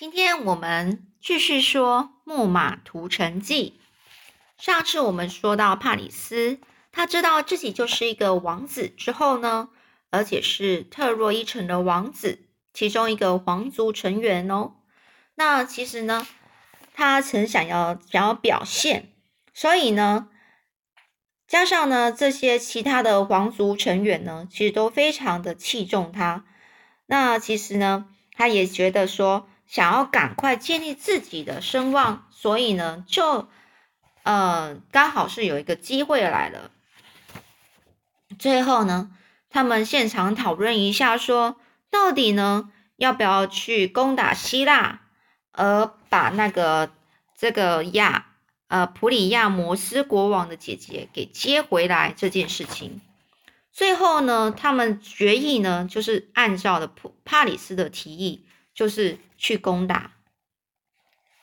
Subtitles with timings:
[0.00, 3.78] 今天我们继续说《木马屠城记》。
[4.64, 6.58] 上次我们说到帕里斯，
[6.90, 9.68] 他知道自己就是一个王子之后呢，
[10.08, 14.76] 而且是特洛伊城的王子，其中一个皇族成员哦。
[15.34, 16.26] 那其实呢，
[16.94, 19.12] 他曾想要想要表现，
[19.52, 20.30] 所以呢，
[21.46, 26.46] 加上呢这些其他的皇族成员呢，其实都非常的器重他。
[27.04, 29.46] 那其实呢，他也觉得说。
[29.70, 33.48] 想要赶快建立自己的声望，所以呢，就
[34.24, 36.72] 呃刚好是有一个机会来了。
[38.36, 39.12] 最后呢，
[39.48, 41.54] 他们现场讨论一下，说
[41.88, 45.02] 到底呢要不要去攻打希腊，
[45.52, 46.90] 而把那个
[47.38, 48.26] 这个亚
[48.66, 53.00] 呃普里亚摩斯国王的姐姐给接回来这件事情。
[53.70, 58.44] 最后呢，他们决议呢，就是按照的普帕里斯的提议。
[58.72, 60.12] 就是去攻打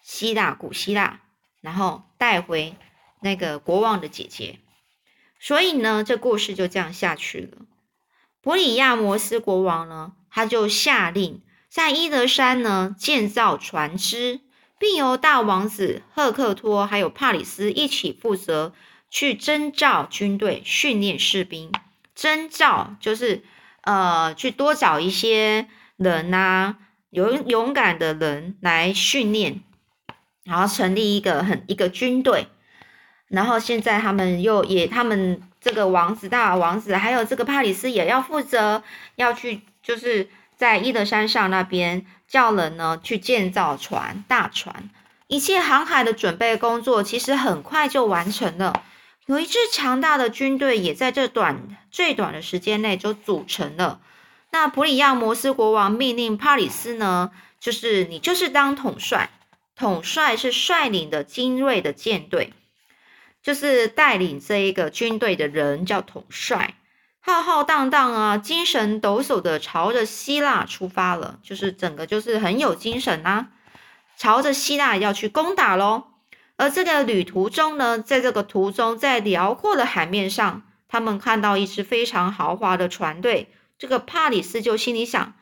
[0.04, 1.22] 希腊，古希腊，
[1.62, 2.76] 然后带回
[3.22, 4.60] 那个国王的姐姐。
[5.40, 7.66] 所以呢，这故事就这样下去了。
[8.42, 14.42] 普里亚摩斯国王呢，他就下令在伊德山呢建造船只，
[14.80, 18.74] 并由大王子赫克托还有帕里斯一起负责
[19.10, 21.72] 去征召军队、训练士兵。
[22.14, 23.44] 征召就是
[23.82, 26.78] 呃，去多找一些人呐。
[27.18, 29.62] 勇勇敢的人来训练，
[30.44, 32.46] 然后成立一个很一个军队，
[33.28, 38.84] 然后现在他们又也他们这个王子大王子还有这个帕里斯也要负责
[39.16, 44.88] 要去，就是在伊德山上那边叫人呢去建造船大船，
[45.26, 48.84] 一切航海的准备工作其实很快就完成了，
[49.26, 54.02] 有一支强大的军队也在这短最短的时间内就组成了。
[54.52, 59.30] 那普里亚摩斯国王命令帕里斯呢，就是你就是当统帅，
[59.76, 62.54] 统帅是率领的精锐的舰队，
[63.44, 66.76] 就是带领这一个军队的人叫统帅，
[67.20, 73.48] 浩浩荡荡啊，精神抖擞的朝着希腊出发了，就是整个就是很有精神呐，
[74.18, 76.06] 朝着希腊要去攻打喽。
[76.56, 83.54] 而这个旅途中呢，在这个途中，在辽阔的海面上，他们看到一支非常豪华的船队。
[83.78, 85.34] 这个帕里斯就心里想：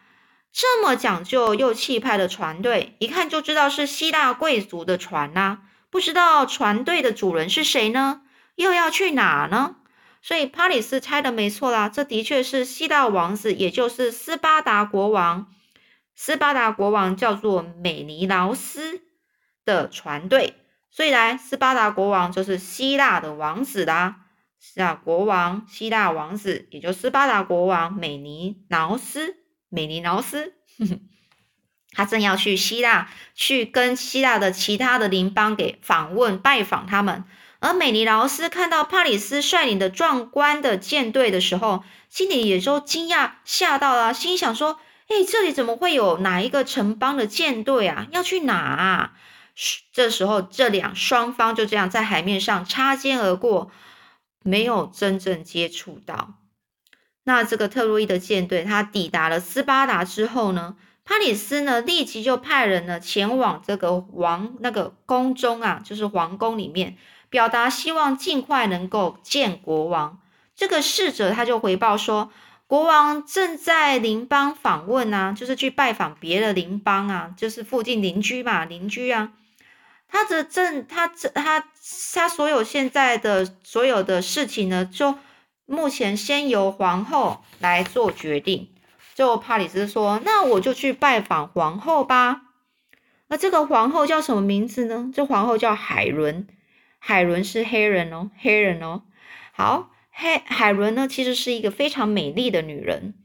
[0.52, 5.60] 这么讲究又气派的船队，一看就知道是希腊贵族的船呐。
[5.90, 8.22] 不知道船队的主人是谁呢？
[8.56, 9.78] 又要去哪呢？
[10.22, 15.48] 所以帕里斯猜的没错啦，这的确是希腊王子，也就是斯巴达国王。
[16.16, 19.02] 斯巴达国王叫做美尼劳斯
[19.64, 20.56] 的船队，
[20.90, 24.25] 所以来斯巴达国王就是希腊的王子啦。
[24.74, 29.38] 是啊，国王希腊王子，也就斯巴达国王美尼劳斯，
[29.70, 30.54] 美尼劳斯，
[31.92, 37.24] 他正要去希腊，去跟希腊的其他的邻邦给访问拜访他们。
[37.60, 48.08] 而美尼劳斯看到帕里斯率领的壮观的舰队的时候，心里也就惊讶吓到了，心想说：“哎，这里怎么会有哪一个城邦的舰队啊？
[48.12, 49.14] 要去哪啊？”
[49.94, 53.72] 这时候，这两双方就这样在海面上擦肩而过。
[54.48, 56.36] 没有真正接触到，
[57.24, 66.96] 那这个特洛伊的舰队，他抵达了斯巴达之后呢，帕里斯呢立即就派人呢前往这个王那个宫中啊，就是皇宫里面，
[67.32, 70.20] 表达希望尽快能够见国王。
[70.56, 72.32] 这个侍者他就回报说，
[72.68, 79.32] 国王正在邻邦访问啊，就是去拜访别的邻邦啊，就是附近邻居嘛，邻居啊。
[80.16, 81.66] 他的政，他这他
[82.14, 85.16] 他所有现在的所有的事情呢，就
[85.66, 88.70] 目前先由皇后来做决定。
[89.14, 92.44] 就帕里斯说：“那我就去拜访皇后吧。”
[93.28, 95.12] 那这个皇后叫什么名字呢？
[95.14, 96.48] 这皇后叫海伦，
[96.98, 99.02] 海伦是黑人哦，黑人哦。
[99.52, 103.16] 好，黑海伦呢，其实是一个非常美丽的女人。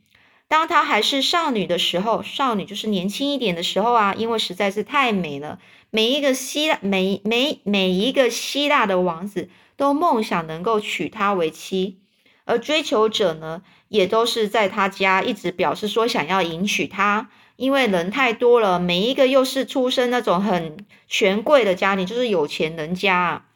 [0.48, 5.60] 当她还是少女的时候，少女就是年轻一点的时候啊，因为实在是太美了。
[5.90, 12.00] 每一个希腊，每每每一个希腊的王子都梦想能够娶她为妻，
[12.44, 23.46] 而追求者呢，也都是在他家一直表示说想要迎娶她，因为人太多了，每一个又是出身那种很权贵的家庭，就是有钱人家啊，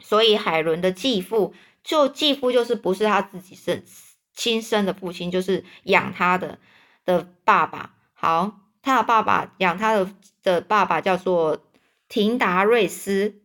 [0.00, 1.54] 所以海伦的继父，
[1.84, 3.82] 就继父就是不是他自己生
[4.34, 6.58] 亲生的父亲，就是养他的
[7.04, 7.94] 的爸爸。
[8.12, 8.63] 好。
[8.84, 10.10] 他的爸爸养他的
[10.42, 11.64] 的爸爸叫做
[12.06, 13.40] 廷达瑞斯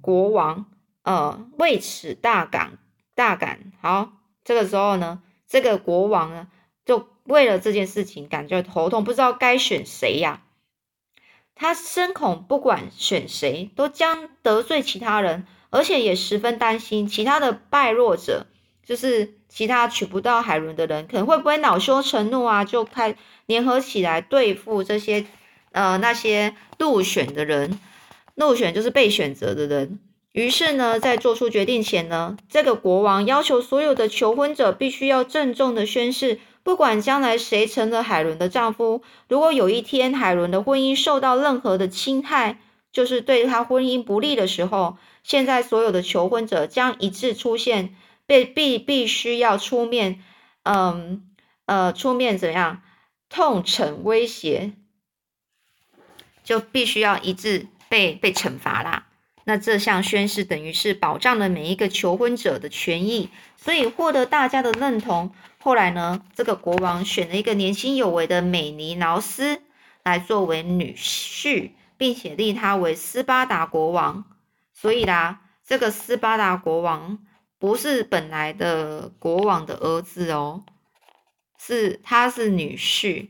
[0.00, 0.66] 国王，
[1.02, 2.78] 呃，为此大感
[3.14, 3.72] 大感。
[3.80, 6.48] 好，这个时候呢，这个国王呢，
[6.84, 10.42] 就为了这件事情感觉头痛，不知道该选谁呀。
[11.54, 18.48] 他深恐不管选谁都将得罪其他人，而且也十分担心其他的败弱者，
[18.84, 23.14] 就是其他娶不到海伦的人，可能会不会恼羞成怒啊，就开
[23.44, 25.26] 联合起来对付这些
[25.72, 27.78] 呃那些入选的人，
[28.34, 29.98] 入选就是被选择的人。
[30.32, 36.40] 于是呢，在做出决定前呢，这个国王要求所有的求婚者必须要郑重的宣誓。
[36.64, 42.60] 不管将来谁成了海伦的丈夫，如果有一天海伦的婚姻受到任何的侵害，
[42.92, 47.96] 就是对他婚姻不利的时候，现在所有的求婚者将一致出现，
[48.26, 50.22] 被必必须要出面，
[50.62, 51.30] 嗯
[51.66, 52.82] 呃出面怎样
[53.28, 54.72] 痛惩威胁，
[56.42, 59.06] 就必须要一致被被惩罚啦。
[59.44, 65.34] 那这项宣誓等于是保障了每一个求婚者的权益，所以获得大家的认同。
[65.58, 69.62] 后来呢，这个国王选了一个年轻有为的美尼劳斯
[70.04, 74.24] 来作为女婿，并且立他为斯巴达国王。
[74.72, 77.18] 所以啦，这个斯巴达国王
[77.62, 80.64] 不是本来的国王的儿子哦，
[81.60, 83.28] 是他是女婿。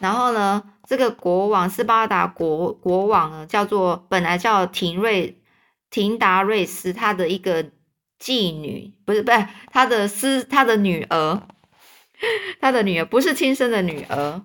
[0.00, 5.40] 然后呢，这个国王斯巴达国国王呢，叫做本来叫廷瑞
[5.88, 7.70] 廷达瑞斯，他的一个。
[8.16, 11.42] 妓女不是不是他的私他的女儿，
[12.58, 14.40] 他的女儿不是亲生的女儿，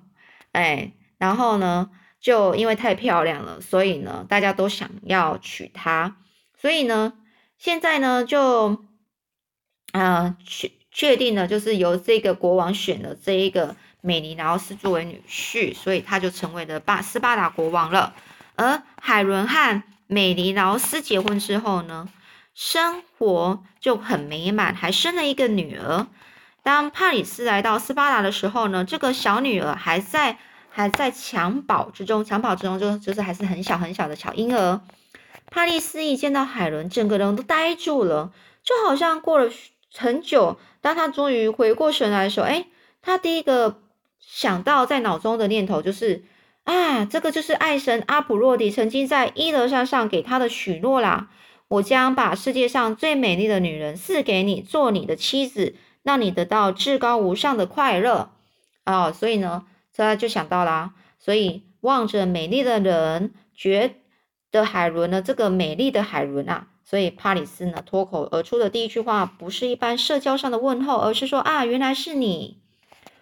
[0.52, 1.90] 哎，然后呢，
[2.20, 6.18] 就因为太漂亮了，所以呢，大家都想要娶她，
[6.58, 7.14] 所以呢，
[7.58, 8.84] 现在呢，就
[9.92, 18.14] 啊确确定了，就是由这个国王选了这一个美尼劳斯作为女婿，所以他就成为了巴斯巴达国王了。
[18.56, 22.10] 而海伦和美尼劳斯结婚之后呢？
[22.56, 26.08] 生活就很美满，还生了一个女儿。
[26.62, 30.38] 当帕里斯来到斯巴达的时候呢，这个小女儿还在
[30.70, 34.82] 还在襁褓之中，襁褓之中就就是还是很小很小的小婴儿。
[35.50, 39.50] 帕里斯一见到海伦，整个人都呆住了，就好像过了
[39.96, 40.58] 很久。
[40.82, 42.68] 当他终于回过神来的时候，哎，
[43.02, 43.82] 他第一个
[44.20, 46.24] 想到在脑中的念头就是
[46.64, 51.30] 啊，这个就是爱神阿普洛迪曾经在伊德山上给他的许诺啦。
[51.68, 58.32] 我将把世界上最美丽的女人赐给你，做你的妻子，让你得到至高无上的快乐
[58.86, 59.12] 啊！
[59.12, 63.98] 所以呢，他就想到啦，所以望着美丽的人，觉
[64.50, 72.58] 得海伦呢，这个美丽的海伦啊，所以帕里斯呢，脱口而出的第一句话不是一般社交上的问候，而是说啊，原来是你。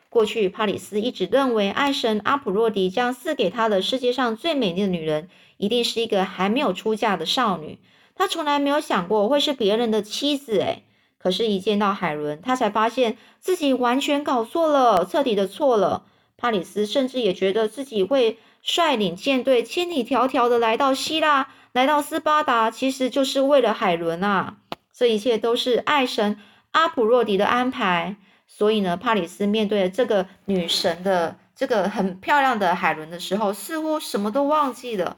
[0.09, 5.27] 过去帕里斯一直认为，爱神阿普洛迪将赐给他的世界上最美丽的女人，
[5.57, 7.77] 一定是一个还没有出嫁的少女。
[8.15, 10.83] 他从来没有想过会是别人的妻子，诶
[11.17, 16.05] 可是，一见到海伦，他才发现自己完全搞错了，彻底的错了。
[16.37, 24.57] 帕里斯甚至也觉得自己会率领舰队千里迢迢的来到希腊，来到斯巴达，其实就是为了海伦啊！
[24.91, 26.39] 这一切都是爱神
[26.71, 28.15] 阿普洛迪的安排。
[28.47, 35.17] 所以呢，帕里斯面对这个女神的这个很漂亮的海伦的时候，似乎什么都忘记了，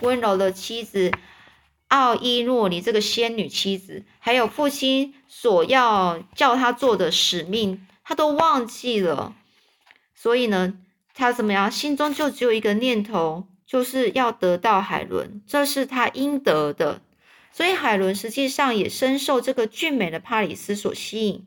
[0.00, 1.10] 温柔的妻子。
[1.88, 9.34] 奥伊诺尼这个仙女妻子，还有父亲所要叫他做的使命，他都忘记了。
[10.14, 10.74] 所以呢，
[11.14, 11.68] 他怎么样？
[11.68, 17.00] 心中就只有一个念头，就是要得到海伦，这是他应得的。
[17.52, 21.44] 所以海伦实际上也深受这个俊美的帕里斯所吸引。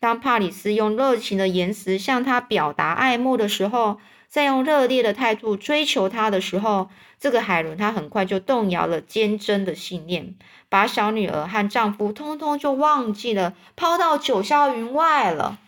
[0.00, 6.88] 当帕里斯用热情的言辞向他表达爱慕的时候，在用热烈的态度追求他的时候，
[7.20, 10.34] 这个海伦她很快就动摇了坚贞的信念，
[10.68, 15.58] 把小女儿和丈夫通通就忘记了，抛到九霄云外了。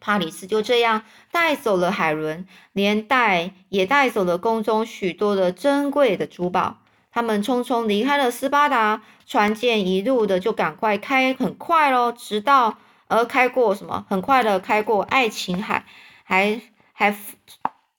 [0.00, 6.78] 帕里斯就这样带走了海伦，连带也带走了宫中许多的珍贵的珠宝。
[7.10, 14.06] 他们匆匆离开了斯巴达，船舰一路的就赶快开，很快咯，直到而开过什么？
[14.08, 15.84] 很快的开过爱琴海，
[16.24, 16.60] 还。
[16.98, 17.14] 还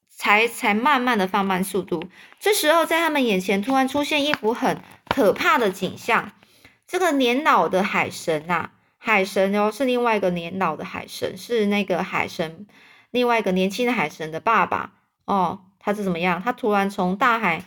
[0.10, 2.06] 才才慢慢的放慢速度，
[2.40, 6.32] 这时候在他们眼前突然出现一幅很可怕的景象。
[6.88, 12.68] 这个年老的海神呐，海神哦是另外一个年老的海神，是那个海神
[13.12, 14.94] 另外一个年轻的海神的爸爸
[15.26, 15.62] 哦。
[15.80, 16.42] 他是怎么样？
[16.44, 17.64] 他突然从大海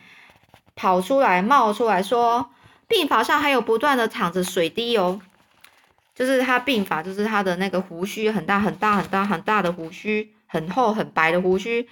[0.75, 2.50] 跑出来，冒出来说，
[2.88, 5.20] 鬓发上还有不断的淌着水滴哦，
[6.14, 10.34] 就是他鬓发，就是他的那个胡须很大很大很大很大的胡须。
[10.52, 11.88] 很厚很白的胡须，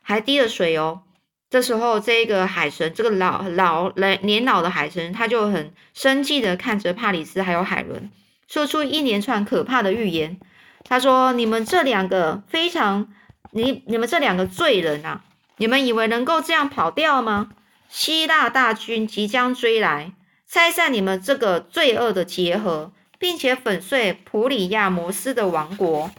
[0.00, 1.02] 还滴了水哦。
[1.50, 8.10] 这时候，这个海神，这个老老来年老的海神，他就很生气的看着帕里斯还有海伦，
[8.48, 10.40] 说出一连串可怕的预言。
[10.84, 13.08] 他说：“你们这两个非常，
[13.52, 15.22] 你你们这两个罪人啊，
[15.58, 17.50] 你们以为能够这样跑掉吗？
[17.90, 20.12] 希腊大军即将追来，
[20.46, 26.10] 拆散你们这个罪恶的结合，并且粉碎普里亚摩斯的王国。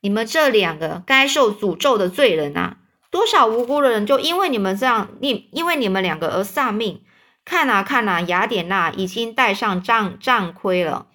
[0.00, 2.78] 你们这两个该受诅咒的罪人啊！
[3.10, 7.02] 多少无辜的人就因为你们这样，你因为你们两个而丧命。
[7.48, 11.06] 看啊看啊，雅典娜已经戴上战战盔了，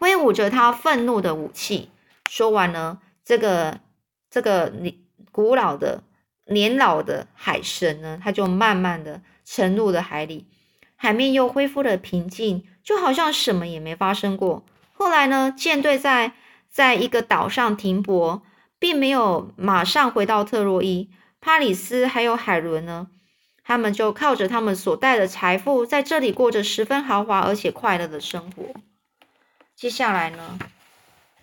[0.00, 1.90] 挥舞着他愤怒的武器。
[2.28, 3.78] 说完呢，这个
[4.28, 6.02] 这个你古老的。
[6.48, 10.46] 年老的海神呢，他就慢慢的沉入了海里，
[10.94, 14.64] 海面又恢复了平静，就好像什么也没发生过。
[14.92, 16.34] 后来呢，舰队在
[16.70, 18.42] 在一个岛上停泊，
[18.78, 21.10] 并没有马上回到特洛伊。
[21.40, 23.08] 帕里斯还有海伦呢，
[23.66, 28.62] 他们就靠着他们所带的财富，在这里过着十分豪华而且快乐的生活。
[29.74, 30.58] 接下来呢，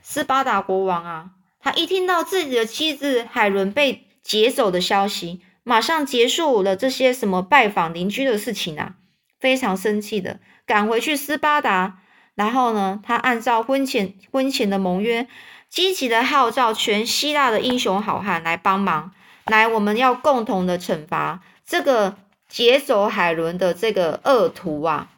[0.01, 8.95] 斯巴达国王啊，他一听到自己的妻子海伦被劫走的消息，马上结束了这些什么拜访邻居的事情啊！
[9.37, 11.99] 非常生气的赶回去斯巴达，
[12.35, 15.27] 然后呢，他按照婚前婚前的盟约，
[15.69, 19.11] 积极的号召全希腊的英雄好汉来帮忙，
[19.45, 21.41] 来，我们要共同的惩罚
[21.73, 25.09] 这个劫走海伦的这个恶徒啊！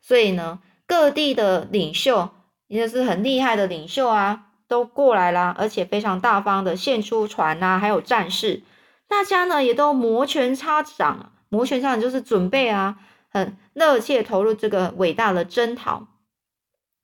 [0.00, 2.30] 所以呢，各地的领袖
[2.66, 4.46] 也是很厉害的领袖啊。
[4.66, 8.62] 都过来啦，而且非常大方的献出船呐，还有战士，
[9.06, 12.96] 大家呢也都摩拳擦掌，摩拳擦掌就是准备啊，
[13.28, 16.06] 很热切投入这个伟大的征讨，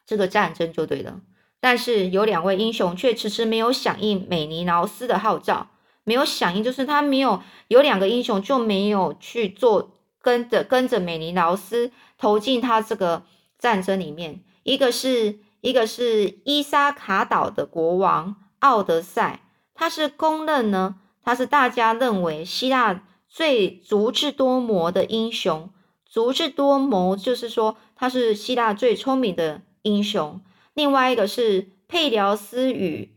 [0.07, 1.21] 这个战争就对了。
[1.61, 5.69] 但是有两位英雄却迟迟没有响应美尼劳斯的号召，
[6.05, 13.25] 没有响应，就是他没有有两个英雄就没有去做，跟着跟着美尼劳斯投进他这个
[13.59, 15.41] 战争里面，一个是。
[15.65, 19.41] 一个是伊萨卡岛的国王奥德赛，
[19.73, 25.71] 他是公认呢，他是大家认为希腊最足智多谋的英雄。
[26.05, 30.39] 足智多谋就是说他是希腊最聪明的英雄。
[30.75, 33.17] 另外一个是佩辽斯与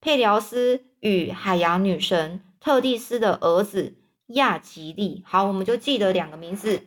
[0.00, 5.22] 佩辽斯与海洋女神特蒂斯的儿子亚吉利。
[5.26, 6.84] 好，我们就记得两个名字，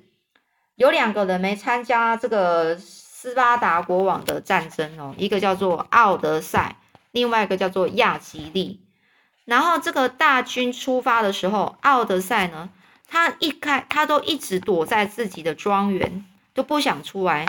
[0.75, 2.77] 有两个人没参加这个。
[3.22, 6.77] 斯巴达国王的战争哦，一个叫做奥德赛，
[7.12, 8.84] 另外一个叫做亚吉利。
[9.46, 12.72] 然后这个大军出发的时候，奥德赛呢，
[13.08, 16.25] 他一开他都一直躲在自己的庄园，
[16.56, 17.46] 都不想出来，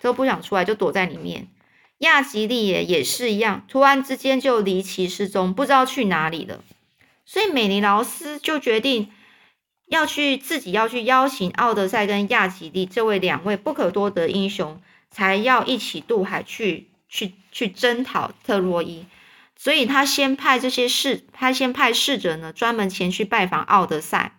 [0.00, 1.48] 都不想出来，就躲在里面。
[2.02, 6.62] 亚吉利也也是一样，突然之间就离奇失踪，不知道去哪里了。
[7.26, 9.10] 所以美尼劳斯就决定。
[9.88, 14.80] 要去自己要去邀请奥德赛跟亚吉利这位两位不可多得英雄，
[15.10, 19.04] 才要一起渡海去去去征讨特洛伊，
[19.54, 24.38] 所以他先派这些侍，他先派侍者呢，专门前去拜访奥德赛。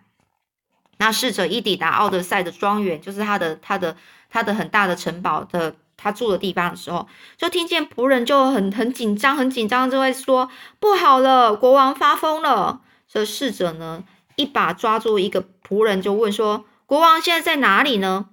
[0.98, 3.96] 那侍者一抵达奥德赛的庄园，就是他的他的
[4.30, 7.08] 他的很大的城堡的他住的地方的时候，
[7.38, 12.82] 就听见仆人就很很紧张，很紧张，就会说不好了，国王发疯了。
[13.08, 14.04] 这侍者呢？
[14.36, 18.26] 一把抓住一个仆人，就问说：“国王现在在哪里呢？”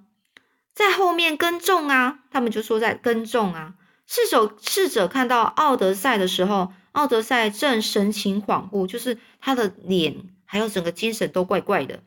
[0.74, 2.18] 在后面跟踪啊！
[2.30, 3.74] 他们就说在跟踪啊。
[4.06, 12.00] 侍者侍者看到奥德赛的时候，奥德赛正神情恍惚，就是他的脸还有整个精神都怪怪的。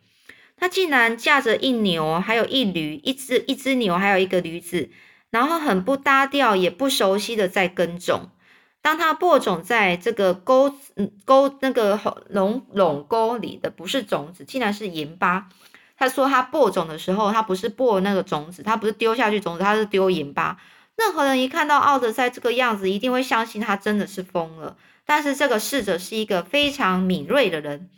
[0.58, 4.90] 他竟然驾着一牛，还有一驴，一只一只牛，还有一个驴子，
[5.36, 8.30] 然后很不搭调，也不熟悉的在跟种。
[8.82, 10.74] 当他播种在这个沟
[11.26, 12.00] 沟那个
[12.30, 15.50] 垄垄沟里的不是种子，竟然是盐巴。
[15.98, 20.58] 他说他播种的时候，他不是播那个种子，他不是丢下去种子，他是丢盐巴。
[20.96, 24.78] 任何人一看到奥德赛这个样子，一定会相信他真的是疯了。
[25.06, 27.90] 但是这个侍者是一个非常敏锐的人，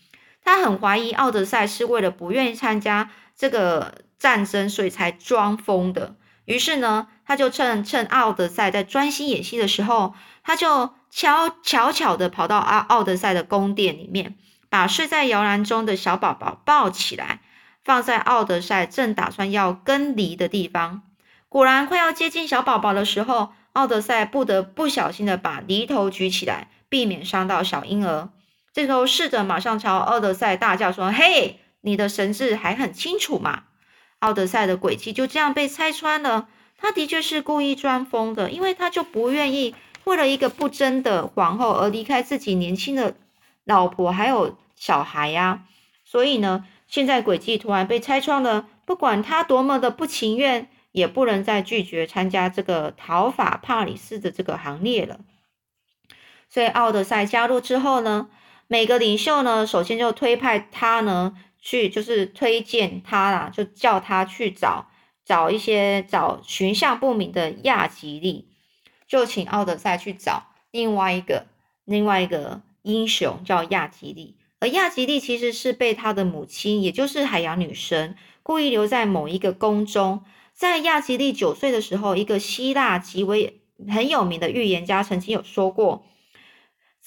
[0.43, 6.15] 他很怀疑奥德赛是为了不愿意参加这个战争，所以才装疯的。
[6.47, 10.15] 于是呢，他就趁趁奥德赛在专心演戏的时候。
[10.43, 14.37] 他就悄悄悄的跑到奥奥德赛的宫殿里面，
[14.69, 17.41] 把睡在摇篮中的小宝宝抱起来，
[17.83, 21.01] 放在奥德赛正打算要跟离的地方。
[21.49, 28.29] 果然，快要接近小宝宝的时候，奥德赛不得不小心的把犁头举起来，避免伤到小婴儿。
[28.71, 33.63] 这时候，侍者马上朝奥德赛大叫说：“嘿，你的神智还很清楚嘛？”
[34.19, 36.47] 奥德赛的诡计就这样被拆穿了。
[36.77, 39.75] 他的确是故意装疯的，因为他就不愿意。
[40.03, 43.15] 为了一个不争的皇后而离开自己年轻的
[43.65, 45.65] 老婆还有小孩呀，
[46.05, 55.19] 所以呢，现在诡计突然被拆穿了，不管他多么的不情愿，也不能再拒绝参加这个讨伐帕里斯的这个行列了。
[56.49, 58.29] 所以奥德赛加入之后呢，
[58.67, 64.87] 每个领袖呢，首先就推派他呢去，就是推荐他啦，就叫他去找
[65.25, 68.47] 找一些找寻向不明的亚吉利，
[69.07, 71.47] 就请奥德赛去找另外一个
[71.85, 74.35] 另外一个英雄叫亚吉利。
[74.59, 80.23] 而亚吉利其实是被他的母亲，也就是海洋女神，故意留在某一个宫中。
[80.53, 86.07] 在亚吉利九岁的时候，一个希腊极为很有名的预言家曾经有说过，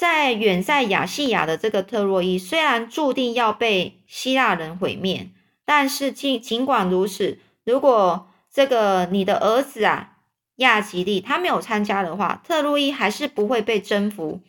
[0.00, 5.28] 在远在亚细亚的这个特洛伊，虽然注定要被希腊人毁灭，
[5.66, 10.12] 但是尽尽管如此，如果这个你的儿子啊
[10.56, 14.40] 亚吉利他没有参加的话，特洛伊还是不会被征服。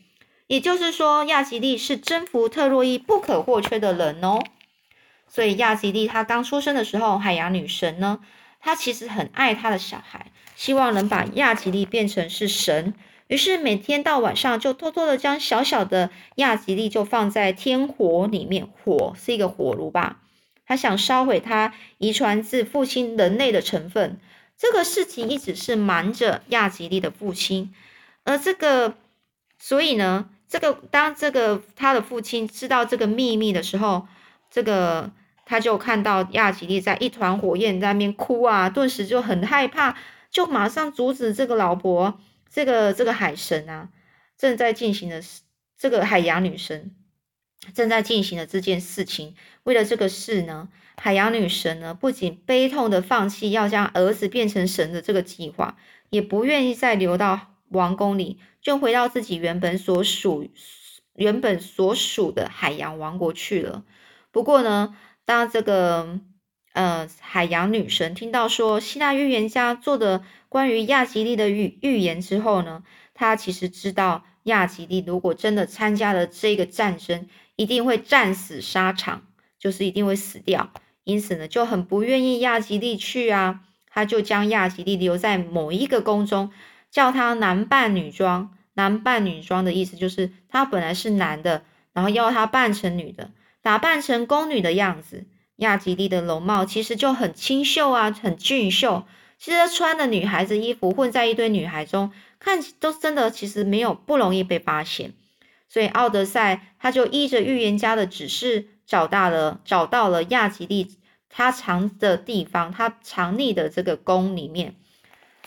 [0.48, 4.40] 也就是说，亚吉利是征服特洛伊不可或缺的人哦。
[5.28, 8.20] 所以亚吉利他刚出生的时候，海洋女神呢，
[8.62, 12.94] 她其实很爱她的小孩，希望能把亚吉利变成是神。
[13.32, 20.20] 于是每天到晚上就偷偷的将小小的亚吉利就放在天火里面，火是一个火炉吧，
[20.66, 24.20] 他想烧毁他遗传自父亲人类的成分。
[24.58, 27.74] 这个事情一直是瞒着亚吉利的父亲，
[28.26, 28.96] 而这个，
[29.58, 30.30] 所以呢。
[30.50, 34.06] 这个当这个他的父亲知道这个秘密的时候，
[34.50, 35.10] 这个
[35.46, 39.96] 他就看到亚吉利在一团火焰在那边哭啊，顿时就很害怕，
[40.30, 42.20] 就马上阻止这个老婆，
[42.52, 43.90] 这个这个海神啊
[44.38, 45.24] 正在进行的
[45.78, 46.94] 这个海洋女神
[47.74, 49.36] 正在进行的这件事情。
[49.64, 55.78] 为了这个事呢，海洋女神呢不仅悲痛的放弃要将儿子变成神的这个计划，
[56.10, 58.40] 也不愿意再留到王宫里。
[58.62, 60.48] 就回到自己原本所属、
[61.16, 63.84] 原本所属的海洋王国去了。
[64.32, 66.20] 不过呢，当这个
[66.74, 79.24] 呃海洋女神听到说希腊预言家做的关于亚吉利的预预言之后呢，她其实知道亚吉利如果真的参加了这个战争，一定会战死沙场，
[79.60, 80.72] 就是一定会死掉。
[81.04, 86.52] 因此呢，就很不愿意亚吉利去啊，他就将亚吉利留在某一个宫中。
[86.92, 93.32] 叫他男扮女装，男扮女装的意思就是他本来是男的，然后要他扮成女的，
[93.62, 95.26] 打扮成宫女的样子。
[95.62, 99.04] 亚吉利的容貌其实就很清秀啊，很俊秀。
[99.38, 105.14] 其实穿的女孩子衣服混在一堆女孩中，看都真的其实没有不容易被发现。
[105.68, 110.98] 所以奥德赛他就依着预言家的指示，找到了找到了亚吉利
[111.30, 114.76] 他藏的地方，他藏匿的这个宫里面。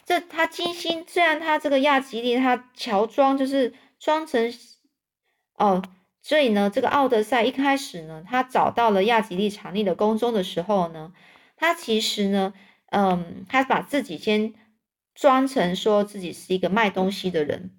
[0.06, 4.52] 这他精心，虽然他这个亚吉利他乔装就是装成
[5.56, 5.82] 哦，
[6.24, 11.12] 所以呢，这个奥德赛一开始呢，他找到了亚吉利藏匿的宫中的时候呢，
[11.54, 12.54] 他其实呢，
[12.86, 14.54] 嗯，他把自己先
[15.14, 17.72] 装成说自己是一个卖东西的人。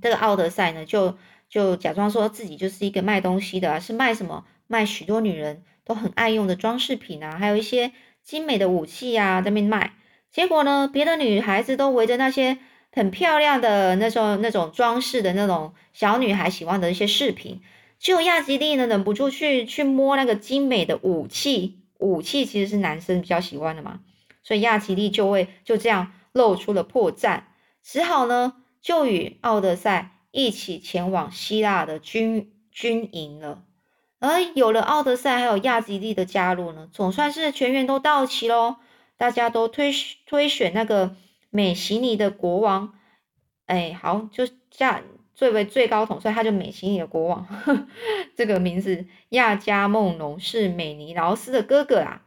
[0.00, 1.18] 这个奥德赛呢，就
[1.50, 4.46] 就假装说自己就是一个卖东西的，是卖什么？
[4.66, 9.92] 卖许多女人都很爱用的装饰品啊，还有一些精美的武器啊，在那边卖。
[10.32, 12.56] 结果呢，别的女孩子都围着那些
[12.94, 17.60] 很漂亮的那种那种装饰的那种小女孩喜欢的一些饰品，
[17.98, 23.98] 只有亚吉利呢忍不住去去摸那个精美的武器，武器其实是男生比较喜欢的嘛，
[24.44, 27.42] 所以亚吉利就会就这样露出了破绽，
[27.82, 33.64] 只好呢就与奥德赛一起前往希腊的军军营了。
[34.20, 38.76] 而有了奥德赛还有亚吉利的加入呢，总算是全员都到齐喽。
[39.16, 39.92] 大家都推
[40.26, 41.14] 推选那个
[41.54, 42.98] 美西尼的国王，
[43.66, 45.04] 哎，好，就这
[45.36, 47.86] 最为最高统帅，他就美西尼的国王，呵
[48.34, 52.22] 这个名字亚加梦农是美尼劳斯的哥哥啊，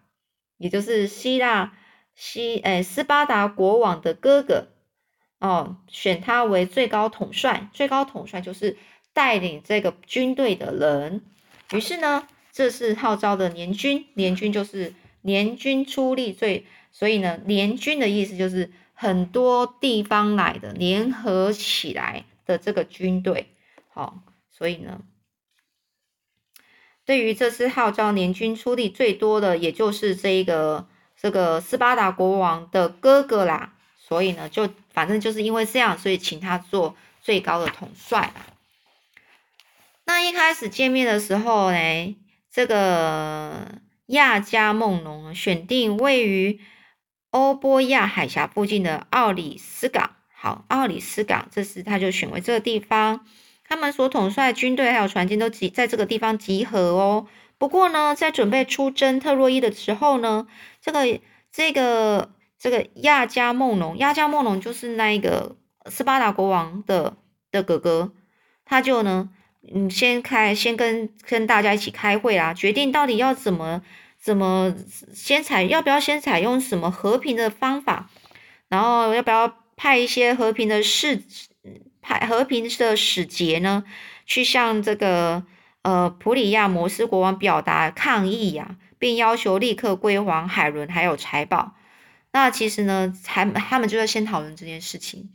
[0.57, 1.73] 也就是希腊
[2.15, 4.69] 西哎斯巴达国王的哥哥
[5.41, 8.77] 哦，选他为最高统帅，最高统帅就是
[9.11, 11.21] 带领这个军队的人。
[11.73, 16.65] 于是呢，这是号召的联军，联军就是联军出力最。
[16.93, 23.53] 所以呢，联军的意思就是很多地方来的联合起来的这个军队。
[23.89, 25.01] 好，所以呢，
[27.05, 33.75] 对于这次号召联军出力最多的，也就是这个这个斯巴达国王的哥哥啦。
[33.99, 38.33] 所以呢，就反正就是因为这样，所以请他做最高的统帅。
[40.05, 42.15] 那一开始见面的时候呢，
[42.51, 46.59] 这个亚加梦龙选定位于。
[47.31, 53.25] 欧波亚海峡附近的奥里斯港，好，奥里斯港，这时他就选为这个地方。
[53.69, 57.27] 他们所统帅军队还有船舰都集在这个地方集合哦。
[57.57, 60.47] 不过呢，在准备出征特洛伊的时候呢，
[60.81, 61.19] 这个
[61.51, 67.17] 这个这个亚加梦龙，亚加梦龙就是那一个斯巴达国王的
[67.51, 68.13] 的哥哥，
[68.63, 69.29] 他就呢
[69.69, 73.81] 嗯，先开，先跟跟大家一起开会啦，决定到底要怎么
[74.27, 74.75] 怎么
[75.13, 78.09] 先采，要不要先采用什么和平的方法，
[78.67, 81.23] 然后要不要派一些和平的使
[82.01, 83.85] 派和平的使节呢，
[84.25, 85.45] 去向这个
[85.83, 91.75] 呃普里亚摩斯国王表达抗议呀，并要求立刻归还海伦还有财宝。
[92.33, 95.29] 那其实呢，还他们就在先讨论这件事情。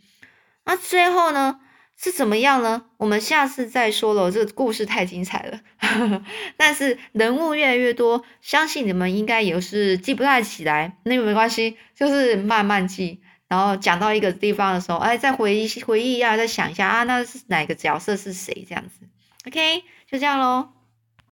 [0.66, 1.61] 那最后呢？
[2.03, 2.83] 是怎么样呢？
[2.97, 4.33] 我们下次再说了。
[4.33, 5.61] 这个故事太精彩了，
[6.59, 10.97] 但是人物越来越多，相信你们应该也是记不太起来。
[11.05, 13.21] 那没关系，就是慢慢记。
[13.47, 19.07] 然后讲到一个地方的时候，哎，再回忆回忆一下，再想一下啊，那是哪个角色是谁这样子
[19.47, 20.71] ？OK，就这样喽。